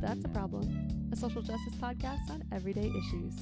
[0.00, 3.34] That's a Problem, a social justice podcast on everyday issues.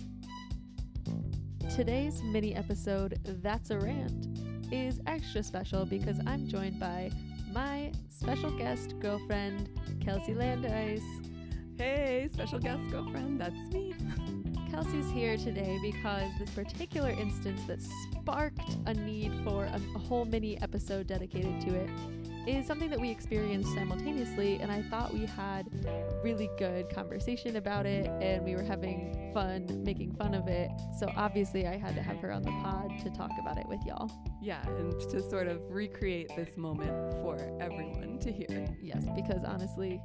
[1.74, 4.26] Today's mini episode, That's a Rant,
[4.72, 7.10] is extra special because I'm joined by
[7.52, 9.68] my special guest girlfriend,
[10.02, 11.02] Kelsey Landice.
[11.76, 13.94] Hey, special guest girlfriend, that's me.
[14.70, 20.24] Kelsey's here today because this particular instance that sparked a need for a, a whole
[20.24, 21.90] mini episode dedicated to it
[22.46, 25.66] is something that we experienced simultaneously, and I thought we had
[26.22, 30.70] really good conversation about it, and we were having fun making fun of it.
[30.98, 33.80] So obviously, I had to have her on the pod to talk about it with
[33.84, 34.10] y'all.
[34.40, 36.90] Yeah, and to sort of recreate this moment
[37.22, 38.68] for everyone to hear.
[38.80, 40.00] Yes, because honestly,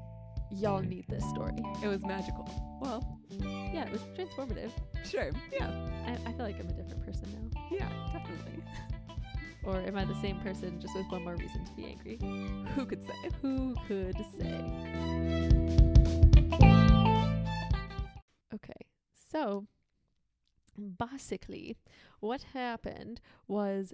[0.51, 1.53] y'all need this story.
[1.83, 2.47] It was magical.
[2.81, 4.71] Well, Yeah, it was transformative.
[5.05, 5.29] sure.
[5.51, 5.69] Yeah.
[6.05, 7.61] I, I feel like I'm a different person now.
[7.71, 8.63] Yeah, definitely.
[9.63, 12.17] Or am I the same person just with one more reason to be angry?
[12.75, 13.13] Who could say?
[13.41, 14.61] Who could say?
[18.53, 18.87] Okay,
[19.31, 19.67] so
[20.97, 21.77] basically,
[22.19, 23.93] what happened was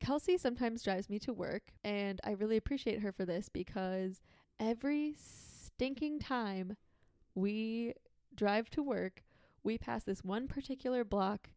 [0.00, 4.20] Kelsey sometimes drives me to work, and I really appreciate her for this because
[4.60, 6.76] every stinking time
[7.34, 7.94] we
[8.34, 9.22] drive to work,
[9.62, 11.48] we pass this one particular block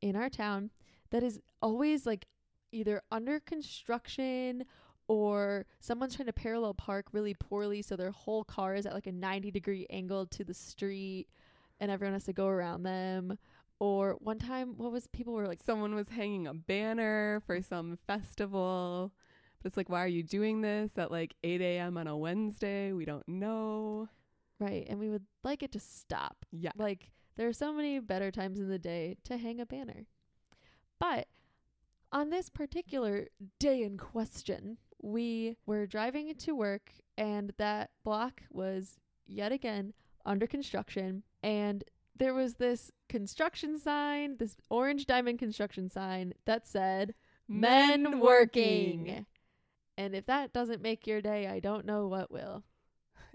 [0.00, 0.70] in our town
[1.10, 2.26] that is always like
[2.72, 4.64] either under construction
[5.08, 9.06] or someone's trying to parallel park really poorly so their whole car is at like
[9.08, 11.26] a 90 degree angle to the street
[11.80, 13.36] and everyone has to go around them
[13.80, 17.98] or one time what was people were like Someone was hanging a banner for some
[18.06, 19.12] festival.
[19.62, 21.98] But it's like, why are you doing this at like 8 a.m.
[21.98, 22.92] on a Wednesday?
[22.92, 24.08] We don't know.
[24.58, 26.72] right and we would like it to stop Yeah.
[26.76, 30.06] like there are so many better times in the day to hang a banner
[30.98, 31.26] but
[32.12, 33.26] on this particular
[33.58, 39.92] day in question we were driving to work and that block was yet again
[40.26, 41.84] under construction and
[42.16, 47.14] there was this construction sign this orange diamond construction sign that said
[47.48, 49.26] men working.
[49.96, 52.62] And if that doesn't make your day i don't know what will.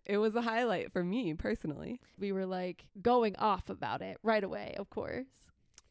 [0.05, 1.99] It was a highlight for me personally.
[2.19, 5.25] we were like going off about it right away of course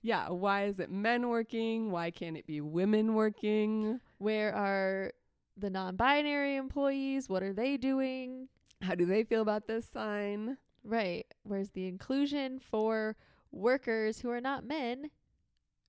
[0.05, 0.29] Yeah.
[0.29, 1.91] Why is it men working?
[1.91, 4.01] Why can't it be women working?
[4.19, 5.13] where are
[5.57, 8.49] the non-binary employees what are they doing
[8.81, 10.57] How do they feel about this sign?
[10.85, 13.17] right where's the inclusion for
[13.51, 15.11] workers who are not men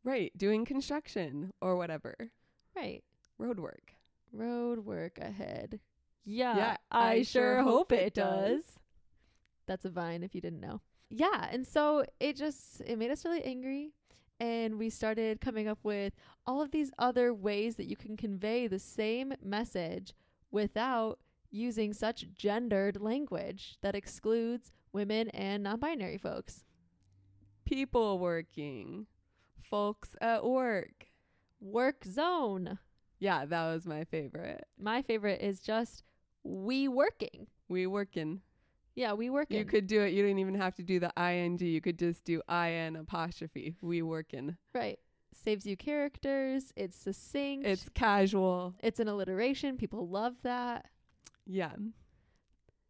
[0.03, 0.31] Right.
[0.37, 2.15] Doing construction or whatever.
[2.75, 3.03] right
[3.37, 3.93] Road work.
[4.33, 5.79] road work ahead
[6.25, 8.79] yeah, Yeah, i, I sure hope hope it it does does.
[9.67, 13.23] that's a vine if you didn't know yeah and so it just it made us
[13.25, 13.93] really angry
[14.39, 16.13] and we started coming up with
[16.45, 20.13] all of these other ways that you can convey the same message
[20.51, 21.19] without
[21.51, 26.63] using such gendered language that excludes women and non-binary folks
[27.65, 29.07] People working.
[29.69, 31.07] Folks at work.
[31.59, 32.77] work zone
[33.19, 34.65] Yeah, that was my favorite.
[34.77, 36.03] my favorite is just
[36.43, 38.41] we working We working.
[38.95, 40.13] Yeah we working You could do it.
[40.13, 41.59] You didn't even have to do the ing.
[41.59, 43.75] You could just do in apostrophe.
[43.81, 44.57] We work in.
[44.73, 44.99] right
[45.33, 48.73] saves you characters it's succinct It's casual.
[48.81, 50.85] it's an alliteration people love that
[51.45, 51.73] Yeah.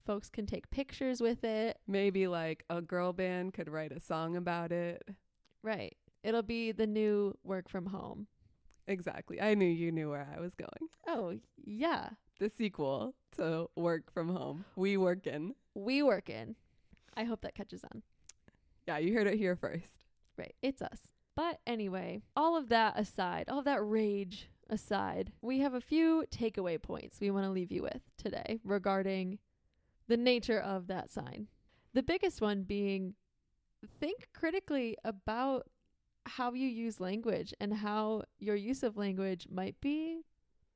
[0.05, 4.35] folks can take pictures with it Maybe like a girl band could write a song
[4.35, 5.03] about it.
[5.63, 8.27] right it'll be the new work from home
[8.87, 9.41] Exactly.
[9.41, 10.89] I knew you knew where I was going.
[11.07, 14.63] oh yeah The sequel to Work from Home.
[14.75, 15.55] We working.
[15.75, 16.55] We work in.
[17.15, 18.01] i hope that catches on
[18.87, 20.05] Yeah, you heard it here first.
[20.37, 20.99] right it's us
[21.35, 26.23] but anyway all of that aside all of that rage aside we have a few
[26.31, 29.37] takeaway points we want to leave you with today regarding
[30.07, 31.47] the nature of that sign
[31.93, 33.13] the biggest one being
[33.99, 35.67] think critically about
[36.25, 40.21] how you use language and how your use of language might be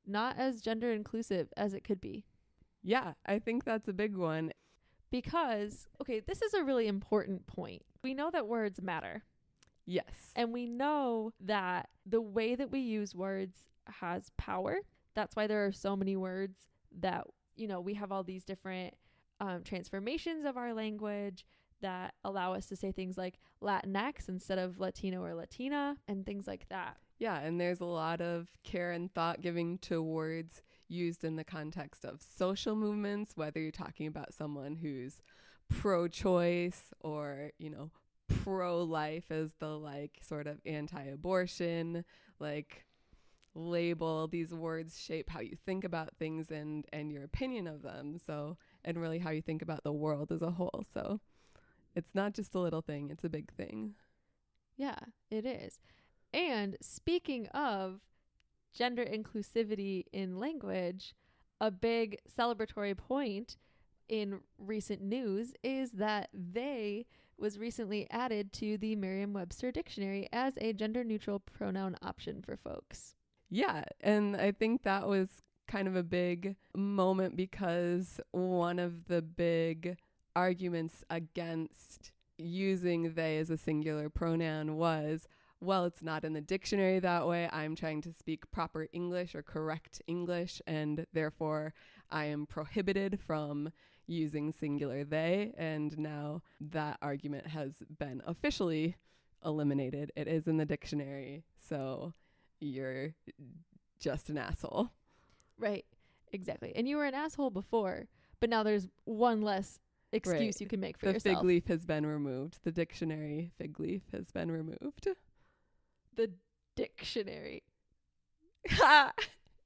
[0.06, 2.24] not as gender inclusive as it could be
[2.82, 4.52] Yeah, I think that's a big one.
[5.10, 9.22] Because okay this is a really important point we know that words matter
[9.90, 10.32] Yes.
[10.36, 14.78] And we know that the way that we use words has power.
[15.14, 16.68] That's why there are so many words
[17.00, 17.26] that,
[17.56, 18.94] you know, we have all these different
[19.40, 21.44] um, transformations of our language
[21.80, 26.46] that allow us to say things like Latinx instead of Latino or Latina and things
[26.46, 26.96] like that.
[27.18, 31.44] Yeah, and there's a lot of care and thought giving to words used in the
[31.44, 35.20] context of social movements, whether you're talking about someone who's
[35.68, 37.90] pro choice or, you know,
[38.42, 42.04] pro life as the like sort of anti abortion,
[42.38, 42.84] like
[43.54, 44.28] label.
[44.28, 48.18] These words shape how you think about things and, and your opinion of them.
[48.24, 50.84] So and really how you think about the world as a whole.
[50.92, 51.20] So
[51.94, 53.94] it's not just a little thing, it's a big thing.
[54.76, 54.98] Yeah,
[55.30, 55.78] it is.
[56.32, 58.00] And speaking of
[58.72, 61.14] gender inclusivity in language,
[61.60, 63.56] a big celebratory point
[64.08, 67.06] in recent news is that they
[67.38, 72.56] was recently added to the Merriam Webster dictionary as a gender neutral pronoun option for
[72.56, 73.14] folks.
[73.48, 79.22] Yeah, and I think that was kind of a big moment because one of the
[79.22, 79.96] big
[80.36, 85.26] arguments against using they as a singular pronoun was
[85.60, 87.48] well, it's not in the dictionary that way.
[87.52, 91.74] I'm trying to speak proper English or correct English, and therefore
[92.10, 93.70] I am prohibited from
[94.06, 95.52] using singular they.
[95.56, 98.96] And now that argument has been officially
[99.44, 100.12] eliminated.
[100.16, 101.44] It is in the dictionary.
[101.68, 102.14] So
[102.60, 103.14] you're
[104.00, 104.90] just an asshole.
[105.58, 105.84] Right.
[106.32, 106.72] Exactly.
[106.74, 108.06] And you were an asshole before,
[108.40, 109.78] but now there's one less
[110.12, 110.60] excuse Right.
[110.60, 111.38] you can make for the yourself.
[111.38, 112.58] fig leaf has been removed.
[112.64, 115.08] The dictionary fig leaf has been removed.
[116.14, 116.30] The
[116.76, 117.62] dictionary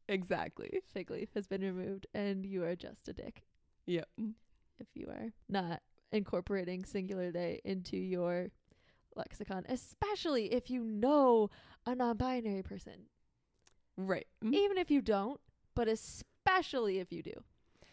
[0.09, 0.81] exactly.
[0.93, 3.43] fig leaf has been removed and you are just a dick
[3.87, 4.09] Yep.
[4.79, 5.83] if you are not
[6.13, 8.49] incorporating singular they into your
[9.17, 11.49] lexicon, especially if you know
[11.87, 13.07] a non-binary person.
[13.97, 14.27] Right.
[14.45, 14.55] Mm.
[14.55, 15.41] Even if you don't,
[15.77, 17.33] but especially if you do.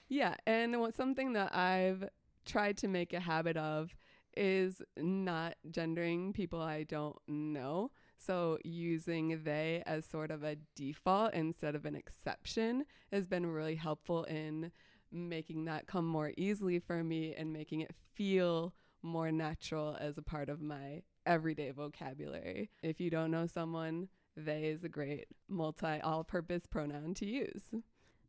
[0.07, 2.09] Yeah, and what something that I've
[2.45, 3.95] tried to make a habit of
[4.35, 7.91] is not gendering people I don't know.
[8.25, 13.75] So using they as sort of a default instead of an exception has been really
[13.75, 14.71] helpful in
[15.11, 20.21] making that come more easily for me and making it feel more natural as a
[20.21, 22.69] part of my everyday vocabulary.
[22.83, 24.07] If you don't know someone,
[24.37, 27.71] they is a great multi all purpose pronoun to use.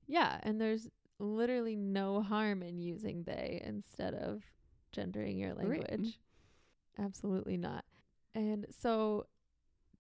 [0.07, 4.43] Yeah, and there's literally no harm in using they instead of
[4.91, 5.87] gendering your Right.
[5.89, 6.19] language.
[6.99, 7.85] Absolutely not.
[8.35, 9.27] And so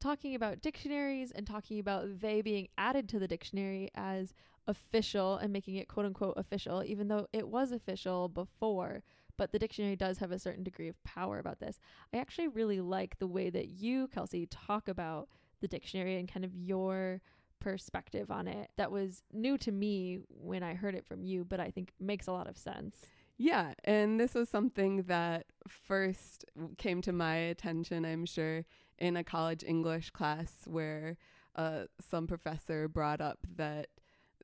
[0.02, 4.34] talking about dictionaries and talking about they being added to the dictionary as
[4.66, 9.02] official and making it quote unquote official, even though it was official before,
[9.36, 11.78] but the dictionary does have a certain degree of power about this.
[12.12, 15.28] I actually really like the way that you, Kelsey, talk about
[15.60, 17.20] the dictionary and kind of your
[17.60, 21.60] perspective on it that was new to me when I heard it from you, but
[21.60, 22.96] I think makes a lot of sense.
[23.38, 26.44] Yeah, and this was something that first
[26.78, 28.64] came to my attention, I'm sure,
[28.98, 31.16] in a college English class where
[31.56, 33.88] uh, some professor brought up that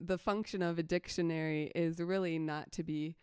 [0.01, 3.17] the function of a dictionary is really not to be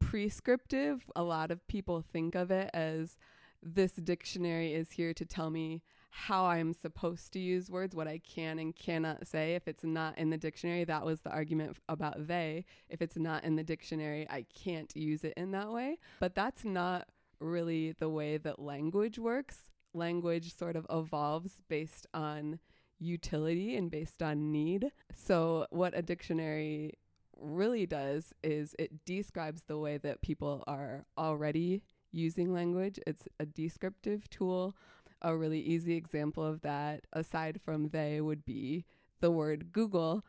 [0.00, 1.04] prescriptive.
[1.14, 3.16] A lot of people think of it as
[3.62, 8.18] this dictionary is here to tell me how I'm supposed to use words, what I
[8.18, 9.54] can and cannot say.
[9.54, 12.66] If it's not in the dictionary, that was the argument about they.
[12.90, 15.98] If it's not in the dictionary, I can't use it in that way.
[16.20, 17.08] But that's not
[17.40, 19.71] really the way that language works.
[19.94, 22.58] Language sort of evolves based on
[22.98, 24.90] utility and based on need.
[25.14, 26.98] So, what a dictionary
[27.38, 33.00] really does is it describes the way that people are already using language.
[33.06, 34.76] It's a descriptive tool.
[35.20, 38.84] A really easy example of that, aside from they, would be
[39.20, 40.24] the word Google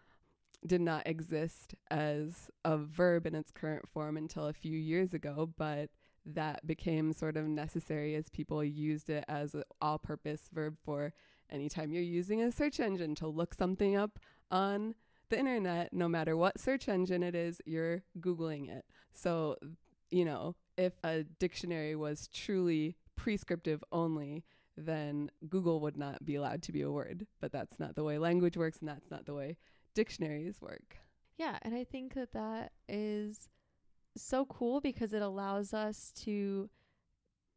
[0.65, 5.51] did not exist as a verb in its current form until a few years ago,
[5.57, 5.89] but
[6.25, 11.13] that became sort of necessary as people used it as an all purpose verb for
[11.49, 14.95] anytime you're using a search engine to look something up on
[15.29, 18.85] the internet, no matter what search engine it is, you're Googling it.
[19.13, 19.57] So,
[20.11, 24.43] you know, if a dictionary was truly prescriptive only,
[24.77, 27.27] then Google would not be allowed to be a word.
[27.39, 29.57] But that's not the way language works, and that's not the way
[29.93, 30.97] dictionaries work.
[31.37, 33.49] Yeah, and I think that that is
[34.15, 36.69] so cool because it allows us to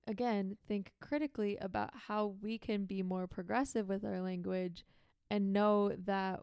[0.06, 4.84] again think critically about how we can be more progressive with our language
[5.30, 6.40] and know that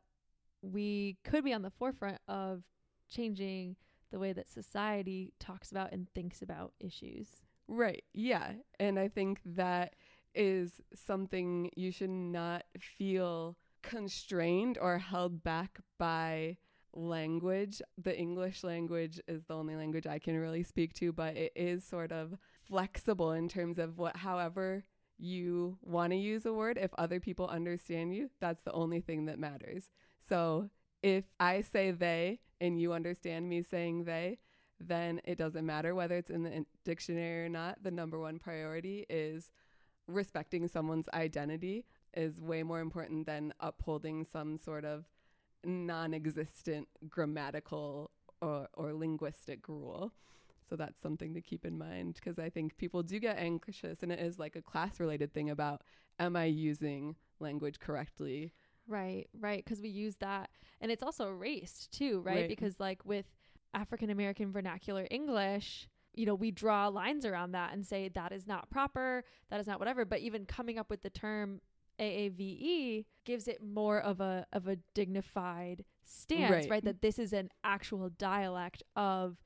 [0.62, 2.64] we could be on the forefront of
[3.10, 3.76] changing
[4.12, 7.28] the way that society talks about and thinks about issues.
[7.68, 8.04] Right.
[8.14, 8.54] Yeah.
[8.80, 9.96] And I think that
[10.36, 16.58] is something you should not feel constrained or held back by
[16.94, 17.82] language.
[18.02, 21.84] The English language is the only language I can really speak to, but it is
[21.84, 24.84] sort of flexible in terms of what however
[25.18, 29.26] you want to use a word if other people understand you, that's the only thing
[29.26, 29.90] that matters.
[30.28, 30.70] So,
[31.02, 34.40] if I say they and you understand me saying they,
[34.80, 37.84] then it doesn't matter whether it's in the dictionary or not.
[37.84, 39.52] The number one priority is
[40.08, 45.06] respecting someone's identity is way more important than upholding some sort of
[45.66, 50.14] non-existent grammatical or, or linguistic rule.
[50.70, 54.12] So that's something to keep in mind because I think people do get anxious and
[54.12, 55.82] it is like a class related thing about
[56.20, 58.54] am I using language correctly?
[58.88, 59.64] Right, right.
[59.64, 60.50] Because we use that.
[60.82, 62.36] And it's also erased too, right?
[62.36, 62.50] Right.
[62.50, 63.26] Because, like, with
[63.74, 68.46] African American vernacular English, you know, we draw lines around that and say that is
[68.46, 70.06] not proper, that is not whatever.
[70.06, 71.62] But even coming up with the term
[72.04, 76.70] AAVE gives it more of a of a dignified stance, Right.
[76.70, 76.84] right?
[76.84, 79.38] That this is an actual dialect of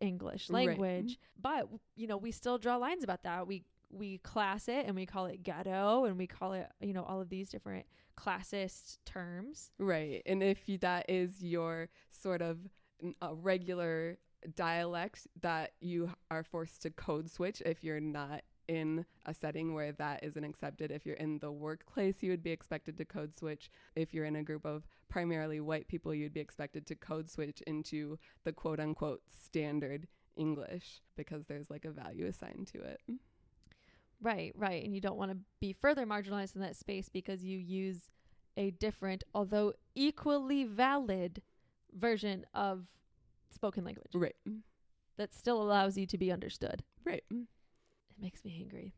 [0.00, 0.66] English Right.
[0.68, 1.12] language.
[1.12, 1.40] Mm-hmm.
[1.42, 3.46] But you know, we still draw lines about that.
[3.46, 7.04] We we class it and we call it ghetto and we call it, you know,
[7.04, 7.86] all of these different
[8.18, 9.70] classist terms.
[9.78, 10.22] Right.
[10.26, 12.58] And if you, that is your sort of
[13.22, 14.18] a regular
[14.56, 19.92] dialect that you are forced to code switch if you're not in a setting where
[19.92, 20.90] that isn't accepted.
[20.90, 23.70] If you're in the workplace, you would be expected to code switch.
[23.94, 27.60] If you're in a group of primarily white people, you'd be expected to code switch
[27.62, 33.00] into the quote unquote standard English because there's like a value assigned to it.
[34.20, 34.82] Right, right.
[34.84, 38.08] And you don't want to be further marginalized in that space because you use
[38.56, 41.42] a different, although equally valid
[41.92, 42.86] version of
[43.50, 44.34] spoken language Right.
[45.16, 46.82] that still allows you to be understood.
[47.04, 47.24] Right.
[48.16, 48.94] It makes me angry.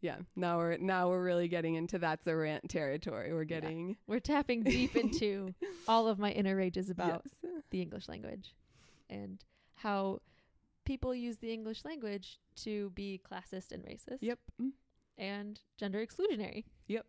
[0.00, 0.16] Yeah.
[0.34, 3.32] Now we're now we're really getting into that's a rant territory.
[3.32, 5.54] We're getting We're tapping deep into
[5.88, 7.52] all of my inner rages about Yes.
[7.70, 8.54] the English language
[9.08, 9.44] and
[9.76, 10.20] how
[10.84, 14.40] people use the English language to be classist and racist Yep.
[15.18, 16.64] and gender exclusionary.
[16.88, 17.06] Yep.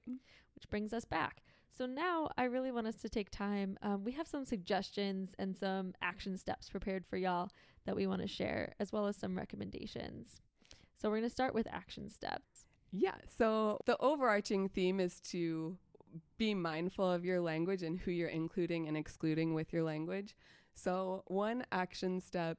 [0.55, 1.41] which brings us back.
[1.75, 3.75] So now I really want us to take time.
[3.81, 7.49] Um, we have some suggestions and some action steps prepared for y'all
[7.85, 10.39] that we want to share, as well as some recommendations.
[11.03, 12.63] So we're going to start with action steps.
[12.93, 13.15] Yeah.
[13.37, 15.77] So the overarching theme is to
[16.37, 20.33] be mindful of your language and who you're including and excluding with your language.
[20.73, 22.57] So one action step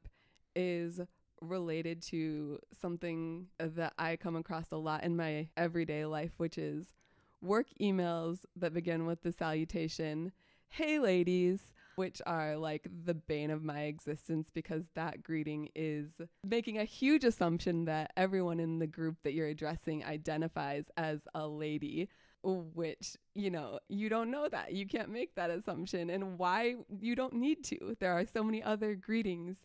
[0.55, 1.01] is
[1.41, 6.93] related to something that I come across a lot in my everyday life, which is
[7.41, 10.33] work emails that begin with the salutation,
[10.69, 16.11] Hey ladies, which are like the bane of my existence because that greeting is
[16.45, 21.47] making a huge assumption that everyone in the group that you're addressing identifies as a
[21.47, 22.09] lady.
[22.47, 24.75] Which, you know, you don't know that.
[24.75, 26.11] You can't make that assumption.
[26.11, 27.97] And why you don't need to.
[28.01, 29.57] There are so many other greetings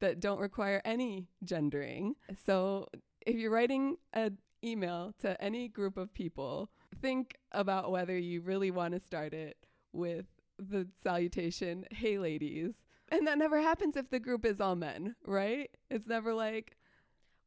[0.00, 2.14] that don't require any gendering.
[2.44, 2.88] So
[3.26, 6.68] if you're writing an email to any group of people,
[7.00, 9.56] think about whether you really want to start it
[9.92, 10.26] with
[10.58, 12.74] the salutation, hey ladies.
[13.08, 15.70] And that never happens if the group is all men, right?
[15.90, 16.76] It's never like,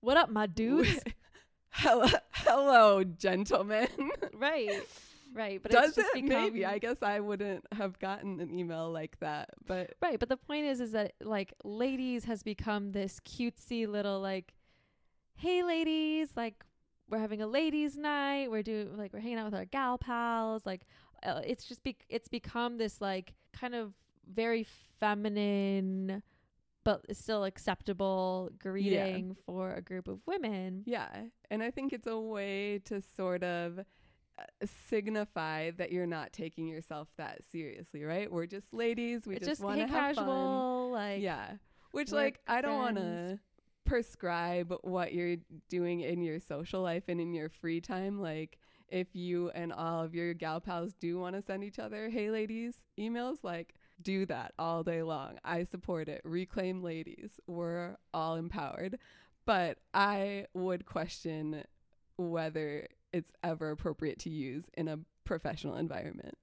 [0.02, 1.00] What up, my dudes?
[1.72, 3.88] hello, hello, gentlemen.
[4.34, 4.82] right,
[5.34, 5.62] right.
[5.62, 6.24] But Does it's just it?
[6.26, 6.66] become, Maybe.
[6.66, 9.50] I guess I wouldn't have gotten an email like that.
[9.66, 14.22] But Right, but the point is, is that like ladies has become this cutesy little
[14.22, 14.54] like,
[15.36, 16.64] hey ladies, like
[17.10, 18.50] we're having a ladies' night.
[18.52, 20.66] We're doing like we're hanging out with our gal pals.
[20.66, 20.82] Like
[21.24, 23.94] uh, it's just be it's become this like kind of
[24.32, 24.66] very
[25.00, 26.22] feminine,
[26.84, 30.84] but still acceptable greeting for a group of women.
[30.86, 31.08] yeah.
[31.50, 34.44] And I think it's a way to sort of uh,
[34.88, 38.32] signify that you're not taking yourself that seriously, right?
[38.32, 39.26] We're just ladies.
[39.26, 40.26] We it's just, just want to have fun.
[40.26, 41.54] casual, like yeah.
[41.92, 43.40] Which like I don't want to
[43.86, 45.38] prescribe what you're
[45.70, 48.60] doing in your social life and in your free time like
[48.92, 52.30] if you and all of your gal pals do want to send each other hey
[52.30, 55.38] ladies emails like do that all day long.
[55.44, 56.22] I support it.
[56.24, 57.40] Reclaim ladies.
[57.48, 59.00] We're all empowered.
[59.46, 61.64] But I would question
[62.18, 66.38] whether it's ever appropriate to use in a professional environment.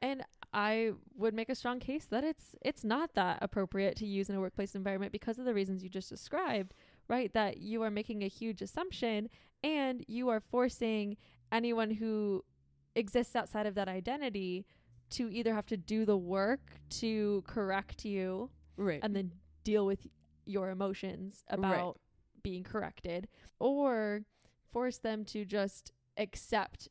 [0.00, 4.28] And I would make a strong case that it's it's not that appropriate to use
[4.28, 6.74] in a workplace environment because of the reasons you just described,
[7.08, 7.32] right?
[7.32, 9.30] That you are making a huge assumption
[9.64, 11.16] and you are forcing
[11.52, 12.44] anyone who
[12.96, 14.66] exists outside of that identity
[15.10, 19.00] to either have to do the work to correct you Right.
[19.02, 19.32] and then
[19.64, 20.06] deal with
[20.46, 22.00] your emotions about
[22.42, 23.28] being corrected
[23.58, 24.22] or
[24.72, 26.88] force them to just accept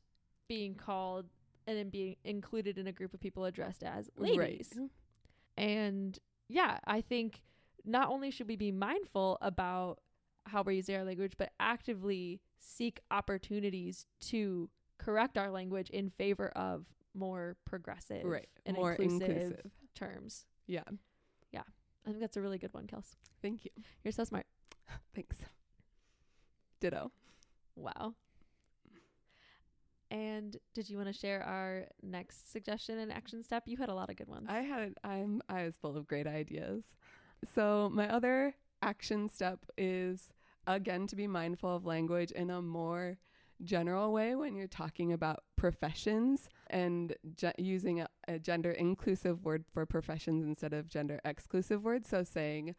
[0.47, 1.25] being called
[1.67, 4.69] and then being included in a group of people addressed as ladies.
[4.77, 4.89] Right.
[5.57, 7.41] And yeah, I think
[7.85, 9.99] not only should we be mindful about
[10.45, 16.49] how we're using our language, but actively seek opportunities to correct our language in favor
[16.55, 18.47] of more progressive Right.
[18.65, 19.71] and More inclusive, inclusive.
[19.95, 20.45] terms.
[20.67, 20.83] Yeah.
[21.51, 21.63] Yeah.
[22.05, 23.15] I think that's a really good one, Kels.
[23.41, 23.71] Thank you.
[24.03, 24.45] You're so smart.
[25.15, 25.37] Thanks.
[26.79, 27.11] Ditto.
[27.75, 28.13] Wow.
[30.09, 33.63] And did you want to share our next suggestion and action step?
[33.65, 34.47] You had a lot of good ones.
[34.49, 36.83] I had I'm I was full of great ideas.
[37.55, 40.29] So my other action step is
[40.75, 43.17] again to be mindful of language in a more
[43.63, 49.65] general way when you're talking about professions and ge- using a, a gender inclusive word
[49.71, 52.09] for professions instead of gender exclusive words.
[52.09, 52.75] So saying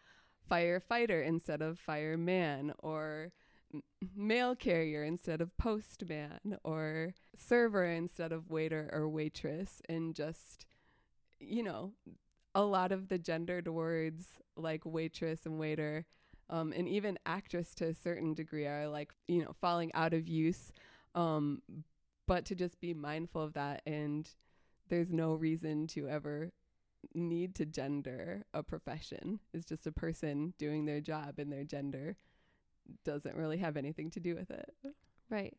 [0.50, 3.32] firefighter instead of fireman or
[4.14, 10.66] mail carrier instead of postman or server instead of waiter or waitress and just
[11.40, 11.92] you know
[12.54, 16.04] a lot of the gendered words like waitress and waiter
[16.52, 20.28] um, and even actress to a certain degree are like you know falling out of
[20.28, 20.73] use
[21.14, 21.61] um,
[22.28, 24.30] but to just be mindful of that and
[24.88, 26.52] there's no reason to ever
[27.14, 32.16] need to gender a profession it's just a person doing their job and their gender
[33.04, 34.71] doesn't really have anything to do with it
[35.32, 35.56] Right.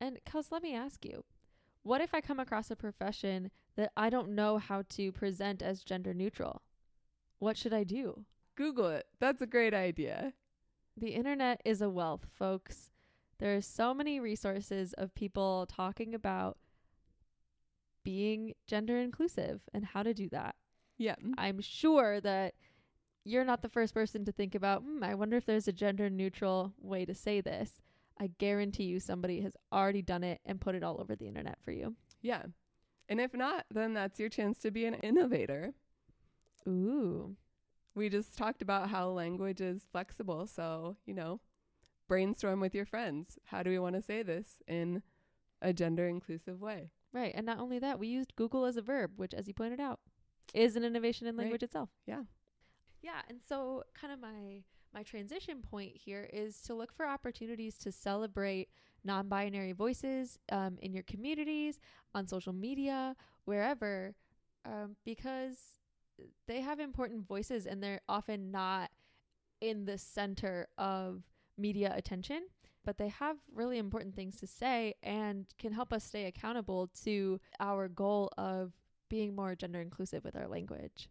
[0.00, 1.24] And Kels, let me ask you,
[1.82, 5.82] what if I come across a profession that I don't know how to present as
[5.82, 6.62] gender neutral?
[7.40, 8.24] What should I do?
[8.56, 10.32] Google it that's a great idea
[10.98, 12.88] The internet is a wealth, folks.
[13.38, 16.56] There are so many resources of people talking about
[18.02, 20.54] being gender inclusive and how to do that.
[20.96, 22.54] yeah I'm sure that
[23.24, 26.08] you're not the first person to think about, hmm, I wonder if there's a gender
[26.08, 27.82] neutral way to say this.
[28.18, 31.58] I guarantee you somebody has already done it and put it all over the internet
[31.62, 31.94] for you.
[32.22, 32.44] yeah
[33.08, 35.74] and if not then that's your chance to be an innovator
[36.66, 37.36] Ooh.
[37.96, 40.46] We just talked about how language is flexible.
[40.46, 41.40] So, you know,
[42.08, 43.38] brainstorm with your friends.
[43.46, 45.02] How do we want to say this in
[45.60, 46.90] a gender inclusive way?
[47.12, 47.32] Right.
[47.34, 50.00] And not only that, we used Google as a verb, which, as you pointed out,
[50.54, 51.44] is an innovation in Right.
[51.44, 51.88] language itself.
[52.06, 52.22] Yeah.
[53.02, 53.22] Yeah.
[53.28, 54.62] And so, kind of my
[54.94, 58.68] my transition point here is to look for opportunities to celebrate
[59.04, 61.78] non-binary voices um, in your communities,
[62.14, 64.14] on social media, wherever,
[64.64, 65.75] um, because
[66.46, 68.90] they have important voices and they're often not
[69.60, 71.22] in the center of
[71.58, 72.42] media attention
[72.86, 77.40] but they have really important things to say and can help us stay accountable to
[77.58, 78.72] our goal of
[79.10, 81.08] being more gender inclusive with our language.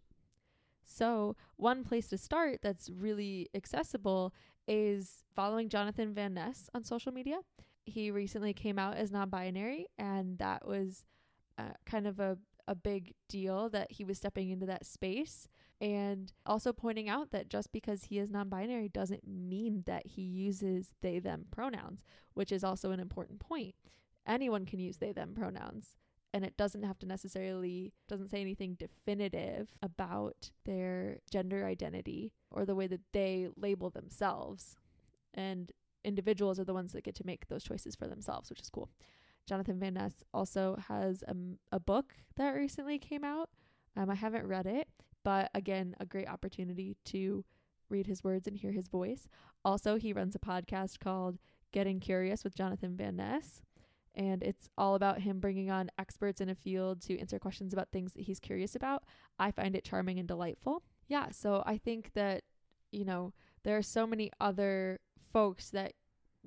[0.85, 4.33] So, one place to start that's really accessible
[4.67, 7.39] is following Jonathan Van Ness on social media.
[7.85, 11.03] He recently came out as non binary, and that was
[11.57, 15.47] uh, kind of a, a big deal that he was stepping into that space.
[15.81, 20.21] And also pointing out that just because he is non binary doesn't mean that he
[20.21, 22.01] uses they them pronouns,
[22.33, 23.75] which is also an important point.
[24.25, 25.95] Anyone can use they them pronouns
[26.35, 32.65] and it doesn't have to necessarily doesn't say anything definitive about their gender identity or
[32.65, 34.75] the way that they label themselves
[35.33, 35.71] and
[36.03, 38.89] individuals are the ones that get to make those choices for themselves which is cool
[39.47, 41.35] jonathan van ness also has a,
[41.71, 43.49] a book that recently came out
[43.95, 44.87] um, i haven't read it
[45.23, 47.43] but again a great opportunity to
[47.89, 49.27] read his words and hear his voice
[49.63, 51.37] also he runs a podcast called
[51.71, 53.61] getting curious with jonathan van ness
[54.15, 57.89] and it's all about him bringing on experts in a field to answer questions about
[57.91, 59.03] things that he's curious about.
[59.37, 60.83] I find it charming and delightful.
[61.07, 62.43] Yeah, so I think that,
[62.91, 64.99] you know, there are so many other
[65.33, 65.93] folks that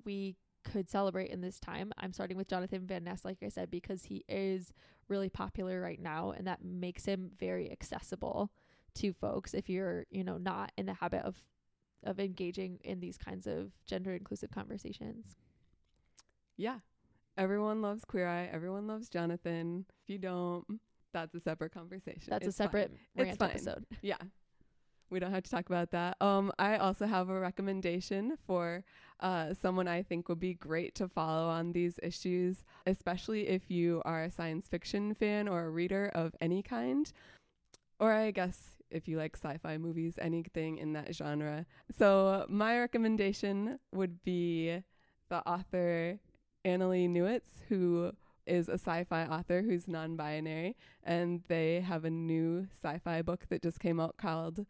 [0.04, 1.92] we could celebrate in this time.
[1.98, 4.72] I'm starting with Jonathan Van Ness, like I said, because he is
[5.08, 8.50] really popular right now, and that makes him very accessible
[8.94, 11.36] to folks if you're, you know, not in the habit of
[12.04, 15.36] of engaging in these kinds of gender inclusive conversations.
[16.56, 16.78] Yeah.
[17.36, 18.48] Everyone loves Queer Eye.
[18.52, 19.84] Everyone loves Jonathan.
[20.04, 20.64] If you don't,
[21.12, 22.28] that's a separate conversation.
[22.28, 23.50] That's It's a separate It's rant fine.
[23.50, 23.86] episode.
[24.00, 24.16] Yeah.
[25.10, 26.16] We don't have to talk about that.
[26.20, 28.84] Um, I also have a recommendation for
[29.20, 34.02] uh, someone I think would be great to follow on these issues, especially if you
[34.04, 37.10] are a science fiction fan or a reader of any kind,
[37.98, 41.66] or I guess if you like sci fi movies, anything in that genre.
[41.96, 44.82] So, my recommendation would be
[45.30, 46.18] the author
[46.64, 48.12] Annalee Newitz, who
[48.46, 53.78] is a sci-fi author who's non-binary, and they have a new sci-fi book that just
[53.78, 54.66] came out called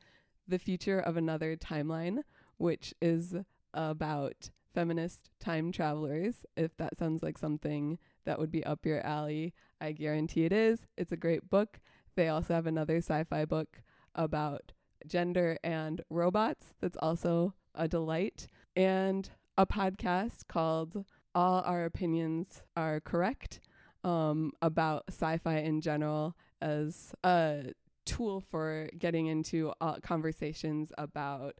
[0.48, 2.22] "The Future of Another Timeline,"
[2.56, 3.36] which is
[3.74, 6.46] about feminist time travelers.
[6.56, 10.86] If that sounds like something that would be up your alley, I guarantee it is.
[10.96, 11.80] It's a great book.
[12.16, 13.82] They also have another sci-fi book
[14.14, 14.72] about
[15.06, 23.00] gender and robots that's also a delight, and a podcast called all our opinions are
[23.00, 23.60] correct
[24.02, 27.72] um, about sci-fi in general as a
[28.08, 31.56] tool for getting into uh, conversations about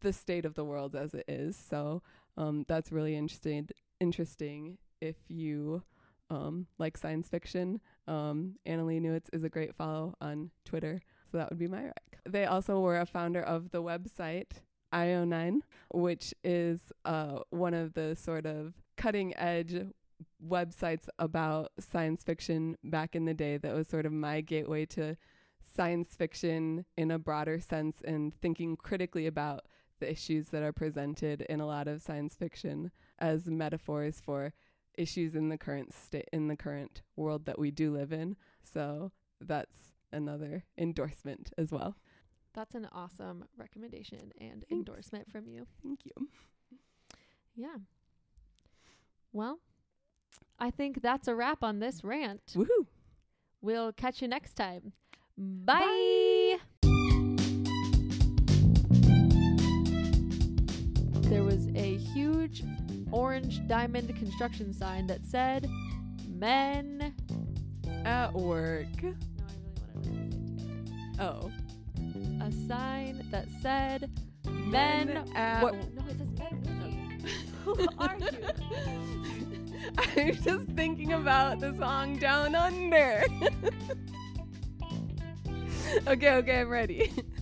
[0.00, 1.56] the state of the world as it is.
[1.56, 2.02] So
[2.36, 3.68] um, that's really interesting.
[4.00, 5.82] Interesting if you
[6.30, 7.80] um, like science fiction.
[8.06, 11.00] Um, Annalee Newitz is a great follow on Twitter.
[11.30, 12.18] So that would be my rec.
[12.28, 14.50] They also were a founder of the website
[14.92, 15.60] IO9,
[15.94, 19.74] which is uh, one of the sort of cutting edge
[20.46, 25.16] websites about science fiction back in the day that was sort of my gateway to
[25.74, 29.66] science fiction in a broader sense and thinking critically about
[30.00, 34.52] the issues that are presented in a lot of science fiction as metaphors for
[34.96, 38.36] issues in the current state in the current world that we do live in.
[38.62, 41.96] So that's another endorsement as well.
[42.54, 44.72] That's an awesome recommendation and Thanks.
[44.72, 45.66] endorsement from you.
[45.82, 46.28] Thank you.
[47.54, 47.76] Yeah.
[49.32, 49.60] Well,
[50.58, 52.54] I think that's a wrap on this rant.
[52.56, 52.86] Woohoo!
[53.60, 54.92] We'll catch you next time.
[55.40, 56.58] Bye.
[61.28, 62.64] There was a huge
[63.12, 65.70] orange diamond construction sign that said
[66.28, 67.14] men.
[68.04, 68.86] At work.
[69.00, 69.12] No,
[70.00, 71.20] I really wanted to say.
[71.20, 71.52] Oh.
[72.40, 74.10] A sign that said
[74.44, 75.24] men.
[75.36, 77.22] at wo- no, it says men.
[77.64, 78.28] Who are you?
[80.16, 83.24] I'm just thinking about the song Down Under.
[86.06, 87.12] okay, okay, I'm ready.